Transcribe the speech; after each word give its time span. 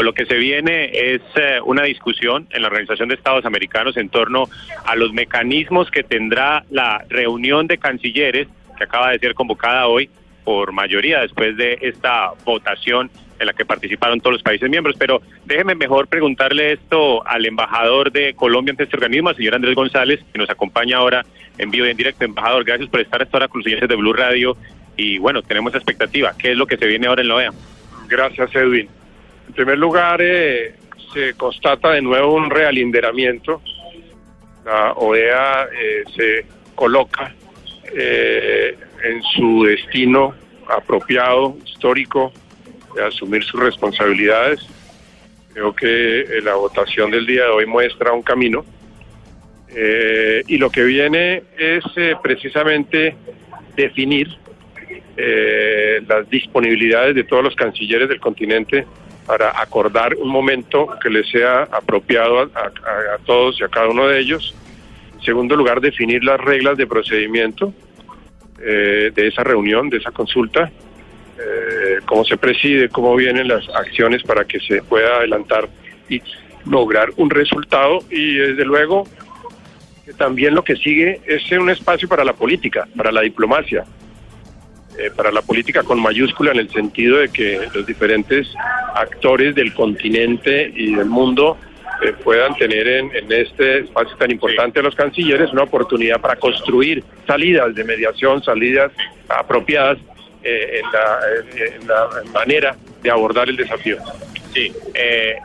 Lo 0.00 0.14
que 0.14 0.24
se 0.24 0.36
viene 0.36 0.90
es 0.90 1.20
eh, 1.36 1.60
una 1.66 1.82
discusión 1.82 2.48
en 2.50 2.62
la 2.62 2.68
Organización 2.68 3.10
de 3.10 3.14
Estados 3.14 3.44
Americanos 3.44 3.94
en 3.98 4.08
torno 4.08 4.48
a 4.86 4.96
los 4.96 5.12
mecanismos 5.12 5.90
que 5.90 6.02
tendrá 6.02 6.64
la 6.70 7.04
reunión 7.10 7.66
de 7.66 7.76
cancilleres 7.76 8.48
que 8.78 8.84
acaba 8.84 9.10
de 9.10 9.18
ser 9.18 9.34
convocada 9.34 9.88
hoy 9.88 10.08
por 10.44 10.72
mayoría 10.72 11.20
después 11.20 11.58
de 11.58 11.76
esta 11.82 12.32
votación 12.42 13.10
en 13.38 13.46
la 13.46 13.52
que 13.52 13.66
participaron 13.66 14.18
todos 14.18 14.32
los 14.32 14.42
países 14.42 14.70
miembros. 14.70 14.96
Pero 14.98 15.20
déjeme 15.44 15.74
mejor 15.74 16.08
preguntarle 16.08 16.72
esto 16.72 17.26
al 17.26 17.44
embajador 17.44 18.10
de 18.10 18.32
Colombia 18.32 18.70
ante 18.70 18.84
este 18.84 18.96
organismo, 18.96 19.28
al 19.28 19.36
señor 19.36 19.56
Andrés 19.56 19.74
González, 19.74 20.20
que 20.32 20.38
nos 20.38 20.48
acompaña 20.48 20.96
ahora 20.96 21.26
en 21.58 21.70
vivo 21.70 21.84
y 21.84 21.90
en 21.90 21.98
directo. 21.98 22.24
Embajador, 22.24 22.64
gracias 22.64 22.88
por 22.88 23.00
estar 23.00 23.20
hasta 23.20 23.36
ahora 23.36 23.48
con 23.48 23.58
los 23.58 23.64
señores 23.64 23.90
de 23.90 23.96
Blue 23.96 24.14
Radio. 24.14 24.56
Y 24.96 25.18
bueno, 25.18 25.42
tenemos 25.42 25.74
expectativa. 25.74 26.32
¿Qué 26.38 26.52
es 26.52 26.56
lo 26.56 26.66
que 26.66 26.78
se 26.78 26.86
viene 26.86 27.08
ahora 27.08 27.20
en 27.20 27.28
la 27.28 27.34
OEA? 27.34 27.50
Gracias, 28.08 28.54
Edwin. 28.54 28.88
En 29.48 29.54
primer 29.54 29.78
lugar, 29.78 30.20
eh, 30.22 30.74
se 31.12 31.34
constata 31.34 31.90
de 31.92 32.02
nuevo 32.02 32.34
un 32.34 32.50
realinderamiento. 32.50 33.60
La 34.64 34.92
OEA 34.92 35.64
eh, 35.64 36.04
se 36.16 36.46
coloca 36.74 37.34
eh, 37.94 38.76
en 39.02 39.22
su 39.22 39.64
destino 39.64 40.34
apropiado, 40.68 41.56
histórico, 41.64 42.32
de 42.94 43.04
asumir 43.04 43.42
sus 43.44 43.60
responsabilidades. 43.60 44.66
Creo 45.52 45.74
que 45.74 46.20
eh, 46.20 46.40
la 46.42 46.54
votación 46.54 47.10
del 47.10 47.26
día 47.26 47.44
de 47.44 47.50
hoy 47.50 47.66
muestra 47.66 48.12
un 48.12 48.22
camino. 48.22 48.64
Eh, 49.74 50.42
y 50.46 50.58
lo 50.58 50.70
que 50.70 50.84
viene 50.84 51.42
es 51.56 51.82
precisamente 52.22 53.16
definir 53.74 54.28
eh, 55.16 56.02
las 56.06 56.28
disponibilidades 56.28 57.14
de 57.14 57.24
todos 57.24 57.42
los 57.42 57.54
cancilleres 57.54 58.08
del 58.08 58.20
continente 58.20 58.86
para 59.26 59.60
acordar 59.60 60.14
un 60.16 60.28
momento 60.28 60.88
que 61.02 61.10
les 61.10 61.28
sea 61.30 61.62
apropiado 61.64 62.40
a, 62.42 63.18
todos 63.24 63.60
y 63.60 63.64
a 63.64 63.68
cada 63.68 63.88
uno 63.88 64.08
de 64.08 64.18
ellos. 64.18 64.54
En 65.14 65.22
segundo 65.22 65.56
lugar, 65.56 65.80
definir 65.80 66.24
las 66.24 66.40
reglas 66.40 66.76
de 66.76 66.86
procedimiento 66.86 67.72
eh, 68.60 69.10
de 69.14 69.28
esa 69.28 69.44
reunión, 69.44 69.88
de 69.90 69.98
esa 69.98 70.10
consulta, 70.10 70.70
eh, 71.38 71.98
cómo 72.06 72.24
se 72.24 72.36
preside, 72.36 72.88
cómo 72.88 73.14
vienen 73.16 73.48
las 73.48 73.68
acciones 73.70 74.22
para 74.22 74.44
que 74.44 74.60
se 74.60 74.82
pueda 74.82 75.16
adelantar 75.16 75.68
y 76.08 76.20
lograr 76.66 77.10
un 77.16 77.30
resultado 77.30 78.00
y 78.10 78.34
desde 78.34 78.64
luego 78.64 79.04
también 80.16 80.54
lo 80.54 80.62
que 80.62 80.76
sigue 80.76 81.20
es 81.26 81.50
un 81.52 81.70
espacio 81.70 82.08
para 82.08 82.24
la 82.24 82.32
política, 82.32 82.86
para 82.96 83.12
la 83.12 83.22
diplomacia, 83.22 83.84
eh, 84.98 85.10
para 85.14 85.30
la 85.32 85.42
política 85.42 85.82
con 85.82 86.00
mayúscula 86.00 86.52
en 86.52 86.58
el 86.58 86.70
sentido 86.70 87.18
de 87.18 87.28
que 87.28 87.60
los 87.74 87.86
diferentes 87.86 88.48
actores 88.94 89.54
del 89.54 89.72
continente 89.72 90.72
y 90.74 90.94
del 90.94 91.06
mundo 91.06 91.56
eh, 92.02 92.12
puedan 92.24 92.54
tener 92.56 92.86
en, 92.88 93.14
en 93.14 93.32
este 93.32 93.80
espacio 93.80 94.16
tan 94.16 94.30
importante 94.30 94.80
de 94.80 94.82
los 94.84 94.94
cancilleres 94.94 95.52
una 95.52 95.62
oportunidad 95.62 96.20
para 96.20 96.36
construir 96.36 97.02
salidas 97.26 97.74
de 97.74 97.84
mediación, 97.84 98.42
salidas 98.42 98.90
apropiadas 99.28 99.98
eh, 100.42 100.80
en, 100.82 100.92
la, 100.92 101.66
en 101.76 101.88
la 101.88 102.32
manera 102.32 102.76
de 103.02 103.10
abordar 103.10 103.48
el 103.48 103.56
desafío. 103.56 103.98
Sí. 104.52 104.72
Eh, 104.94 105.36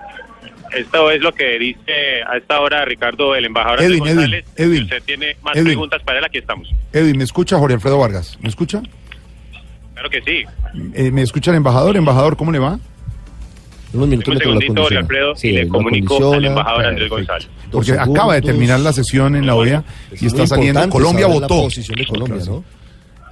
esto 0.73 1.09
es 1.11 1.21
lo 1.21 1.31
que 1.31 1.57
dice 1.57 2.21
a 2.27 2.35
esta 2.35 2.59
hora 2.59 2.83
Ricardo, 2.83 3.35
el 3.35 3.45
embajador 3.45 3.81
Edwin, 3.81 4.03
Edwin, 4.03 4.15
González. 4.15 4.45
Edwin. 4.57 4.77
Si 4.77 4.83
usted 4.83 5.03
tiene 5.03 5.37
más 5.41 5.55
Edwin. 5.55 5.67
preguntas 5.67 6.03
para 6.03 6.19
él, 6.19 6.25
aquí 6.25 6.39
estamos. 6.39 6.69
Edwin, 6.91 7.17
¿me 7.17 7.23
escucha 7.23 7.57
Jorge 7.57 7.75
Alfredo 7.75 7.97
Vargas? 7.99 8.37
¿Me 8.41 8.49
escucha? 8.49 8.81
Claro 9.97 10.09
que 10.11 10.21
sí. 10.21 10.45
Eh, 10.93 11.09
¿Me 11.11 11.23
escucha 11.23 11.49
el 11.49 11.57
embajador? 11.57 11.97
Embajador, 11.97 12.37
¿cómo 12.37 12.51
le 12.51 12.59
va? 12.59 12.77
Unos 13.93 14.07
minutos 14.09 14.35
Un 14.35 14.39
segundito, 14.39 14.73
Jorge 14.83 14.97
acondiciona. 14.97 14.99
Alfredo, 14.99 15.35
Sí, 15.35 15.47
y 15.47 15.51
le 15.53 15.67
comunico 15.67 16.33
al 16.33 16.45
embajador 16.45 16.85
Andrés. 16.85 17.09
González. 17.09 17.47
Dos 17.47 17.71
Porque 17.71 17.93
acaba 17.93 18.35
de 18.35 18.41
terminar 18.43 18.79
la 18.81 18.93
sesión 18.93 19.35
en 19.35 19.47
la 19.47 19.55
OEA 19.55 19.83
Es 20.11 20.21
y 20.21 20.27
está 20.27 20.45
saliendo. 20.45 20.87
Colombia 20.89 21.25
votó. 21.25 21.55
La 21.55 21.63
posición 21.63 21.97
de 21.97 22.05
Colombia, 22.05 22.43
¿no? 22.45 22.63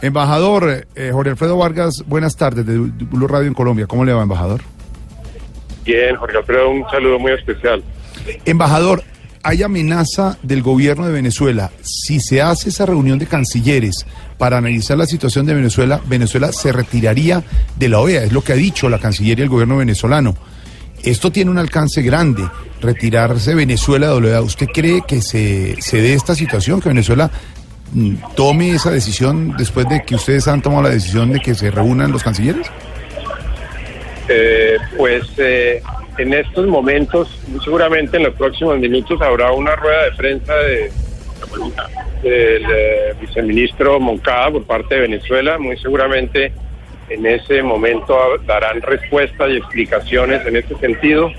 Embajador 0.01 0.87
eh, 0.95 1.09
Jorge 1.13 1.29
Alfredo 1.29 1.57
Vargas, 1.57 2.03
buenas 2.07 2.35
tardes 2.35 2.65
de 2.65 2.77
Blue 2.79 3.27
Radio 3.27 3.47
en 3.47 3.53
Colombia. 3.53 3.85
¿Cómo 3.85 4.03
le 4.03 4.13
va, 4.13 4.23
embajador? 4.23 4.61
Bien, 5.85 6.15
Jorge 6.15 6.37
Alfredo, 6.37 6.71
un 6.71 6.89
saludo 6.89 7.19
muy 7.19 7.31
especial. 7.33 7.83
Embajador, 8.45 9.03
hay 9.45 9.61
amenaza 9.61 10.39
del 10.41 10.63
gobierno 10.63 11.05
de 11.05 11.13
Venezuela. 11.13 11.69
Si 11.83 12.19
se 12.19 12.41
hace 12.41 12.69
esa 12.69 12.87
reunión 12.87 13.19
de 13.19 13.27
cancilleres 13.27 14.03
para 14.39 14.57
analizar 14.57 14.97
la 14.97 15.05
situación 15.05 15.45
de 15.45 15.53
Venezuela, 15.53 16.01
Venezuela 16.07 16.51
se 16.51 16.71
retiraría 16.71 17.43
de 17.77 17.87
la 17.87 17.99
OEA. 17.99 18.23
Es 18.23 18.33
lo 18.33 18.43
que 18.43 18.53
ha 18.53 18.55
dicho 18.55 18.89
la 18.89 18.97
canciller 18.97 19.37
y 19.37 19.43
el 19.43 19.49
gobierno 19.49 19.77
venezolano. 19.77 20.35
Esto 21.03 21.31
tiene 21.31 21.51
un 21.51 21.59
alcance 21.59 22.01
grande, 22.01 22.49
retirarse 22.81 23.53
Venezuela 23.53 24.07
de 24.07 24.13
la 24.13 24.17
OEA. 24.17 24.41
¿Usted 24.41 24.65
cree 24.65 25.03
que 25.07 25.21
se, 25.21 25.79
se 25.79 26.01
dé 26.01 26.15
esta 26.15 26.33
situación, 26.33 26.81
que 26.81 26.89
Venezuela 26.89 27.29
mm, 27.93 28.15
tome 28.35 28.71
esa 28.71 28.89
decisión 28.89 29.55
después 29.55 29.87
de 29.87 30.01
que 30.01 30.15
ustedes 30.15 30.47
han 30.47 30.63
tomado 30.63 30.81
la 30.81 30.89
decisión 30.89 31.31
de 31.31 31.39
que 31.39 31.53
se 31.53 31.69
reúnan 31.69 32.11
los 32.11 32.23
cancilleres? 32.23 32.65
Eh, 34.27 34.77
pues 34.97 35.23
eh, 35.37 35.83
en 36.17 36.33
estos 36.33 36.67
momentos, 36.67 37.29
seguramente 37.63 38.17
en 38.17 38.23
los 38.23 38.35
próximos 38.35 38.77
minutos 38.79 39.21
habrá 39.21 39.51
una 39.51 39.75
rueda 39.75 40.05
de 40.05 40.11
prensa 40.11 40.53
de, 40.55 40.91
del 42.23 42.63
eh, 42.63 43.13
viceministro 43.19 43.99
Moncada 43.99 44.51
por 44.51 44.65
parte 44.65 44.95
de 44.95 45.01
Venezuela. 45.01 45.57
Muy 45.57 45.77
seguramente 45.77 46.53
en 47.09 47.25
ese 47.25 47.61
momento 47.61 48.17
darán 48.45 48.81
respuestas 48.81 49.49
y 49.51 49.57
explicaciones 49.57 50.45
en 50.45 50.55
este 50.55 50.75
sentido. 50.75 51.31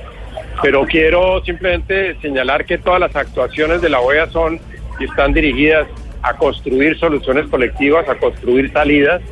Pero 0.63 0.87
quiero 0.87 1.43
simplemente 1.45 2.17
señalar 2.21 2.65
que 2.65 2.79
todas 2.79 3.01
las 3.01 3.15
actuaciones 3.15 3.81
de 3.83 3.91
la 3.91 4.01
OEA 4.01 4.29
son 4.31 4.61
y 4.99 5.05
están 5.05 5.33
dirigidas 5.33 5.87
a 6.23 6.35
construir 6.35 6.99
soluciones 6.99 7.47
colectivas, 7.49 8.09
a 8.09 8.15
construir 8.17 8.73
salidas 8.73 9.23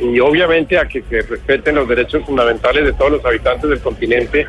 y 0.00 0.20
obviamente 0.20 0.78
a 0.78 0.86
que 0.86 1.02
se 1.02 1.22
respeten 1.22 1.74
los 1.74 1.88
derechos 1.88 2.24
fundamentales 2.24 2.84
de 2.84 2.92
todos 2.92 3.12
los 3.12 3.24
habitantes 3.24 3.68
del 3.68 3.80
continente 3.80 4.46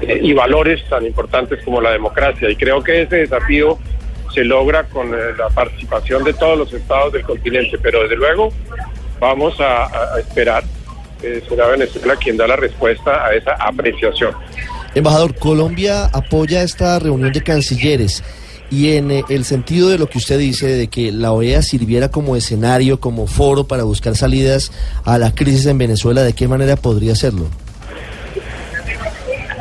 eh, 0.00 0.20
y 0.22 0.32
valores 0.32 0.82
tan 0.88 1.06
importantes 1.06 1.62
como 1.64 1.80
la 1.80 1.90
democracia. 1.92 2.48
Y 2.50 2.56
creo 2.56 2.82
que 2.82 3.02
ese 3.02 3.16
desafío 3.16 3.78
se 4.34 4.44
logra 4.44 4.84
con 4.84 5.12
eh, 5.12 5.18
la 5.36 5.48
participación 5.48 6.24
de 6.24 6.32
todos 6.34 6.58
los 6.58 6.72
estados 6.72 7.12
del 7.12 7.22
continente, 7.22 7.78
pero 7.78 8.02
desde 8.02 8.16
luego 8.16 8.52
vamos 9.18 9.54
a, 9.60 10.18
esperar. 10.18 10.64
Eh, 11.22 11.42
será 11.48 11.68
Venezuela 11.68 12.16
quien 12.16 12.36
da 12.36 12.46
la 12.46 12.56
respuesta 12.56 13.26
a 13.26 13.34
esa 13.34 13.52
apreciación. 13.52 14.32
Embajador, 14.94 15.34
Colombia 15.36 16.06
apoya 16.06 16.62
esta 16.62 16.98
reunión 16.98 17.32
de 17.32 17.42
cancilleres 17.42 18.24
y 18.70 18.92
en 18.92 19.10
eh, 19.10 19.24
el 19.28 19.44
sentido 19.44 19.88
de 19.88 19.98
lo 19.98 20.08
que 20.08 20.18
usted 20.18 20.38
dice 20.38 20.66
de 20.66 20.88
que 20.88 21.12
la 21.12 21.32
OEA 21.32 21.62
sirviera 21.62 22.10
como 22.10 22.36
escenario, 22.36 23.00
como 23.00 23.26
foro 23.26 23.64
para 23.64 23.82
buscar 23.82 24.16
salidas 24.16 24.72
a 25.04 25.18
la 25.18 25.34
crisis 25.34 25.66
en 25.66 25.78
Venezuela, 25.78 26.22
¿de 26.22 26.32
qué 26.32 26.48
manera 26.48 26.76
podría 26.76 27.12
hacerlo? 27.12 27.46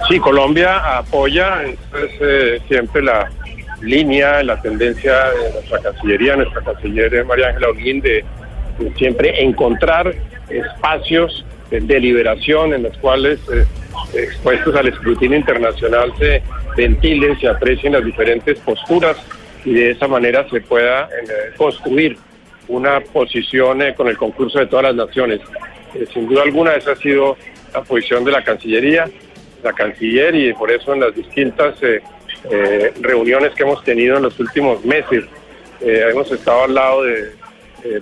Sí, 0.09 0.19
Colombia 0.19 0.97
apoya, 0.97 1.61
esa 1.63 2.03
es 2.03 2.11
eh, 2.19 2.61
siempre 2.67 3.03
la 3.03 3.29
línea, 3.79 4.41
la 4.41 4.59
tendencia 4.59 5.13
de 5.29 5.53
nuestra 5.53 5.79
Cancillería, 5.83 6.35
nuestra 6.35 6.63
Canciller 6.63 7.23
María 7.25 7.49
Ángela 7.49 7.67
Holguín, 7.69 8.01
de, 8.01 8.25
siempre 8.97 9.43
encontrar 9.43 10.15
espacios 10.49 11.45
de 11.69 11.81
deliberación 11.81 12.73
en 12.73 12.83
los 12.83 12.97
cuales, 12.97 13.39
eh, 13.53 13.67
expuestos 14.15 14.75
al 14.75 14.87
escrutinio 14.87 15.37
internacional, 15.37 16.11
se 16.17 16.41
ventilen, 16.75 17.39
se 17.39 17.47
aprecien 17.47 17.93
las 17.93 18.03
diferentes 18.03 18.57
posturas 18.61 19.15
y 19.63 19.73
de 19.73 19.91
esa 19.91 20.07
manera 20.07 20.49
se 20.49 20.59
pueda 20.61 21.03
eh, 21.03 21.53
construir 21.55 22.17
una 22.67 22.99
posición 22.99 23.79
con 23.95 24.07
el 24.07 24.17
concurso 24.17 24.57
de 24.57 24.65
todas 24.65 24.85
las 24.85 24.95
naciones. 24.95 25.39
Sin 26.11 26.27
duda 26.27 26.41
alguna 26.41 26.73
esa 26.73 26.93
ha 26.93 26.95
sido 26.95 27.37
la 27.75 27.83
posición 27.83 28.23
de 28.23 28.31
la 28.31 28.43
Cancillería, 28.43 29.05
la 29.63 29.73
Canciller 29.73 30.35
y 30.35 30.53
por 30.53 30.71
eso 30.71 30.93
en 30.93 31.01
las 31.01 31.15
distintas 31.15 31.81
eh, 31.81 32.01
eh, 32.49 32.93
reuniones 33.01 33.53
que 33.53 33.63
hemos 33.63 33.83
tenido 33.83 34.17
en 34.17 34.23
los 34.23 34.39
últimos 34.39 34.83
meses 34.85 35.25
eh, 35.81 36.03
hemos 36.11 36.31
estado 36.31 36.63
al 36.63 36.73
lado 36.73 37.03
de 37.03 37.39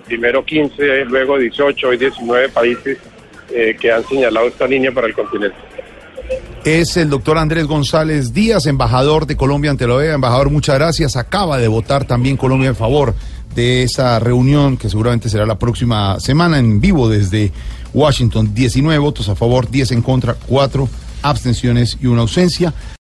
primero 0.04 0.44
15, 0.44 1.04
luego 1.04 1.38
18, 1.38 1.88
hoy 1.88 1.96
19 1.96 2.48
países 2.48 2.98
que 3.80 3.92
han 3.92 4.04
señalado 4.04 4.48
esta 4.48 4.66
línea 4.66 4.90
para 4.90 5.06
el 5.06 5.14
continente. 5.14 5.56
Es 6.64 6.96
el 6.96 7.08
doctor 7.08 7.38
Andrés 7.38 7.66
González 7.68 8.32
Díaz, 8.34 8.66
embajador 8.66 9.24
de 9.24 9.36
Colombia 9.36 9.70
ante 9.70 9.86
la 9.86 9.94
OEA. 9.94 10.14
Embajador, 10.14 10.50
muchas 10.50 10.74
gracias. 10.74 11.16
Acaba 11.16 11.58
de 11.58 11.68
votar 11.68 12.04
también 12.04 12.36
Colombia 12.36 12.68
en 12.68 12.74
favor 12.74 13.14
de 13.54 13.84
esa 13.84 14.18
reunión 14.18 14.76
que 14.76 14.90
seguramente 14.90 15.28
será 15.28 15.46
la 15.46 15.58
próxima 15.58 16.18
semana 16.20 16.58
en 16.58 16.80
vivo 16.80 17.08
desde 17.08 17.52
Washington. 17.94 18.52
19 18.52 18.98
votos 18.98 19.28
a 19.28 19.36
favor, 19.36 19.70
10 19.70 19.92
en 19.92 20.02
contra, 20.02 20.34
4 20.46 20.88
abstenciones 21.22 21.98
y 22.00 22.06
una 22.06 22.22
ausencia. 22.22 22.72